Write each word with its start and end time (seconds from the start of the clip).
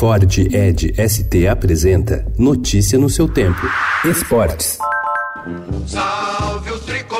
Ford 0.00 0.24
Ed 0.50 0.94
ST 0.96 1.46
apresenta 1.46 2.24
Notícia 2.38 2.98
no 2.98 3.10
seu 3.10 3.28
tempo. 3.28 3.60
Esportes. 4.02 4.78
Salve 5.86 6.70
o 6.70 6.78
tricolor 6.78 7.19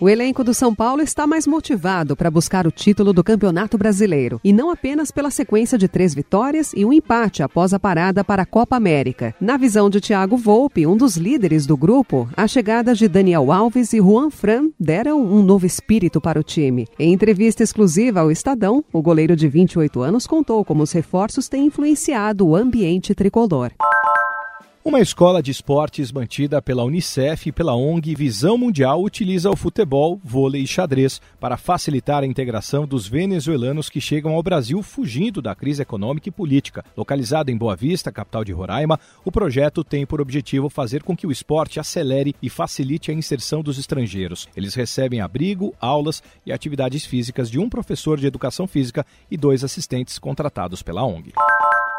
O 0.00 0.08
elenco 0.08 0.44
do 0.44 0.54
São 0.54 0.72
Paulo 0.72 1.02
está 1.02 1.26
mais 1.26 1.44
motivado 1.44 2.14
para 2.14 2.30
buscar 2.30 2.68
o 2.68 2.70
título 2.70 3.12
do 3.12 3.24
Campeonato 3.24 3.76
Brasileiro, 3.76 4.40
e 4.44 4.52
não 4.52 4.70
apenas 4.70 5.10
pela 5.10 5.28
sequência 5.28 5.76
de 5.76 5.88
três 5.88 6.14
vitórias 6.14 6.72
e 6.72 6.84
um 6.84 6.92
empate 6.92 7.42
após 7.42 7.74
a 7.74 7.80
parada 7.80 8.22
para 8.22 8.42
a 8.42 8.46
Copa 8.46 8.76
América. 8.76 9.34
Na 9.40 9.56
visão 9.56 9.90
de 9.90 10.00
Thiago 10.00 10.36
Volpe, 10.36 10.86
um 10.86 10.96
dos 10.96 11.16
líderes 11.16 11.66
do 11.66 11.76
grupo, 11.76 12.28
a 12.36 12.46
chegada 12.46 12.94
de 12.94 13.08
Daniel 13.08 13.50
Alves 13.50 13.92
e 13.92 13.98
Juan 13.98 14.30
Fran 14.30 14.68
deram 14.78 15.20
um 15.20 15.42
novo 15.42 15.66
espírito 15.66 16.20
para 16.20 16.38
o 16.38 16.44
time. 16.44 16.86
Em 16.96 17.12
entrevista 17.12 17.64
exclusiva 17.64 18.20
ao 18.20 18.30
Estadão, 18.30 18.84
o 18.92 19.02
goleiro 19.02 19.34
de 19.34 19.48
28 19.48 20.00
anos 20.00 20.28
contou 20.28 20.64
como 20.64 20.84
os 20.84 20.92
reforços 20.92 21.48
têm 21.48 21.66
influenciado 21.66 22.46
o 22.46 22.54
ambiente 22.54 23.16
tricolor. 23.16 23.72
Uma 24.88 25.00
escola 25.00 25.42
de 25.42 25.50
esportes 25.50 26.10
mantida 26.10 26.62
pela 26.62 26.82
Unicef 26.82 27.46
e 27.46 27.52
pela 27.52 27.76
ONG 27.76 28.14
Visão 28.14 28.56
Mundial 28.56 29.02
utiliza 29.02 29.50
o 29.50 29.54
futebol, 29.54 30.18
vôlei 30.24 30.62
e 30.62 30.66
xadrez 30.66 31.20
para 31.38 31.58
facilitar 31.58 32.22
a 32.22 32.26
integração 32.26 32.86
dos 32.86 33.06
venezuelanos 33.06 33.90
que 33.90 34.00
chegam 34.00 34.32
ao 34.32 34.42
Brasil 34.42 34.82
fugindo 34.82 35.42
da 35.42 35.54
crise 35.54 35.82
econômica 35.82 36.30
e 36.30 36.32
política. 36.32 36.82
Localizado 36.96 37.50
em 37.50 37.56
Boa 37.58 37.76
Vista, 37.76 38.10
capital 38.10 38.42
de 38.42 38.52
Roraima, 38.52 38.98
o 39.26 39.30
projeto 39.30 39.84
tem 39.84 40.06
por 40.06 40.22
objetivo 40.22 40.70
fazer 40.70 41.02
com 41.02 41.14
que 41.14 41.26
o 41.26 41.30
esporte 41.30 41.78
acelere 41.78 42.34
e 42.40 42.48
facilite 42.48 43.10
a 43.10 43.14
inserção 43.14 43.62
dos 43.62 43.78
estrangeiros. 43.78 44.48
Eles 44.56 44.74
recebem 44.74 45.20
abrigo, 45.20 45.74
aulas 45.78 46.22
e 46.46 46.50
atividades 46.50 47.04
físicas 47.04 47.50
de 47.50 47.58
um 47.58 47.68
professor 47.68 48.18
de 48.18 48.26
educação 48.26 48.66
física 48.66 49.04
e 49.30 49.36
dois 49.36 49.62
assistentes 49.62 50.18
contratados 50.18 50.82
pela 50.82 51.04
ONG. 51.04 51.34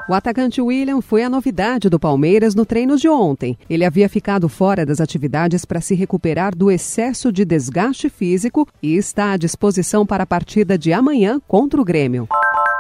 O 0.10 0.14
atacante 0.16 0.60
William 0.60 1.02
foi 1.02 1.22
a 1.22 1.30
novidade 1.30 1.88
do 1.88 2.00
Palmeiras 2.00 2.56
no 2.56 2.66
treino 2.66 2.98
de 2.98 3.08
ontem. 3.08 3.56
Ele 3.70 3.86
havia 3.86 4.10
ficado 4.10 4.50
fora 4.50 4.84
das 4.84 5.00
atividades 5.00 5.66
para 5.66 5.80
se 5.80 5.94
recuperar 5.94 6.56
do 6.56 6.72
excesso 6.72 7.32
de 7.32 7.46
desgaste 7.46 8.10
físico 8.10 8.68
e 8.82 8.96
está 8.96 9.34
à 9.34 9.38
disposição 9.38 10.08
para 10.08 10.24
a 10.24 10.26
partida 10.26 10.80
de 10.80 10.92
amanhã 10.92 11.40
contra 11.48 11.80
o 11.80 11.86
Grêmio. 11.86 12.28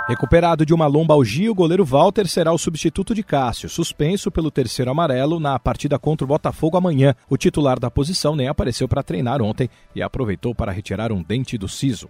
Recuperado 0.07 0.65
de 0.65 0.73
uma 0.73 0.87
lombalgia, 0.87 1.51
o 1.51 1.53
goleiro 1.53 1.85
Walter 1.85 2.27
será 2.27 2.51
o 2.51 2.57
substituto 2.57 3.13
de 3.13 3.21
Cássio, 3.21 3.69
suspenso 3.69 4.31
pelo 4.31 4.49
terceiro 4.49 4.89
amarelo 4.89 5.39
na 5.39 5.59
partida 5.59 5.99
contra 5.99 6.25
o 6.25 6.27
Botafogo 6.27 6.77
amanhã. 6.77 7.13
O 7.29 7.37
titular 7.37 7.79
da 7.79 7.91
posição 7.91 8.35
nem 8.35 8.47
apareceu 8.47 8.87
para 8.87 9.03
treinar 9.03 9.39
ontem 9.39 9.69
e 9.95 10.01
aproveitou 10.01 10.55
para 10.55 10.71
retirar 10.71 11.11
um 11.11 11.21
dente 11.21 11.59
do 11.59 11.67
siso. 11.67 12.09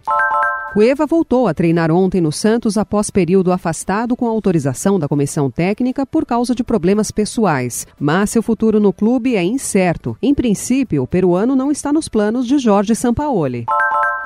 Cueva 0.72 1.04
voltou 1.04 1.48
a 1.48 1.54
treinar 1.54 1.90
ontem 1.90 2.20
no 2.20 2.30
Santos 2.30 2.78
após 2.78 3.10
período 3.10 3.50
afastado 3.50 4.14
com 4.14 4.28
autorização 4.28 5.00
da 5.00 5.08
comissão 5.08 5.50
técnica 5.50 6.06
por 6.06 6.24
causa 6.24 6.54
de 6.54 6.62
problemas 6.62 7.10
pessoais. 7.10 7.88
Mas 7.98 8.30
seu 8.30 8.40
futuro 8.40 8.78
no 8.78 8.92
clube 8.92 9.34
é 9.34 9.42
incerto. 9.42 10.16
Em 10.22 10.32
princípio, 10.32 11.02
o 11.02 11.08
peruano 11.08 11.56
não 11.56 11.72
está 11.72 11.92
nos 11.92 12.08
planos 12.08 12.46
de 12.46 12.56
Jorge 12.56 12.94
Sampaoli. 12.94 13.66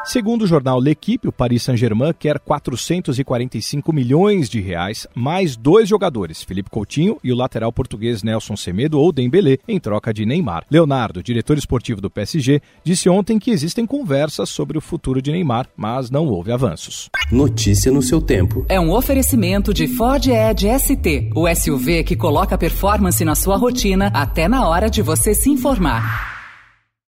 Segundo 0.05 0.43
o 0.43 0.47
jornal 0.47 0.79
L'Equipe, 0.79 1.29
o 1.29 1.33
Paris 1.33 1.63
Saint-Germain 1.63 2.13
quer 2.13 2.39
445 2.39 3.91
milhões 3.91 4.51
de 4.51 4.61
reais, 4.61 5.07
mais 5.15 5.57
dois 5.57 5.89
jogadores, 5.89 6.43
Felipe 6.43 6.69
Coutinho 6.69 7.19
e 7.25 7.33
o 7.33 7.37
lateral 7.37 7.73
português 7.73 8.23
Nelson 8.23 8.55
Semedo 8.55 9.01
ou 9.01 9.11
Dembélé, 9.11 9.57
em 9.67 9.81
troca 9.81 10.13
de 10.13 10.27
Neymar. 10.27 10.67
Leonardo, 10.71 11.23
diretor 11.23 11.57
esportivo 11.57 12.03
do 12.03 12.11
PSG, 12.11 12.61
disse 12.85 13.09
ontem 13.09 13.39
que 13.39 13.51
existem 13.51 13.87
conversas 13.87 14.51
sobre 14.51 14.77
o 14.77 14.81
futuro 14.81 15.23
de 15.23 15.33
Neymar, 15.33 15.69
mas 15.75 16.11
não 16.11 16.27
houve 16.27 16.53
avanços. 16.53 17.09
Notícia 17.33 17.91
no 17.91 18.03
seu 18.03 18.21
tempo. 18.21 18.67
É 18.69 18.79
um 18.79 18.93
oferecimento 18.93 19.73
de 19.73 19.89
Ford 19.89 20.27
Edge 20.27 20.69
ST, 20.79 21.31
o 21.35 21.49
SUV 21.49 22.05
que 22.05 22.15
coloca 22.15 22.59
performance 22.59 23.25
na 23.25 23.35
sua 23.35 23.57
rotina 23.57 24.09
até 24.09 24.49
na 24.49 24.69
hora 24.69 24.91
de 24.91 25.01
você 25.01 25.35
se 25.35 25.49
informar. 25.49 26.34